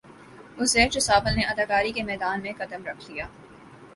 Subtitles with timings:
[0.59, 3.25] عزیر جسوال نے اداکاری کے میدان میں قدم رکھ لیا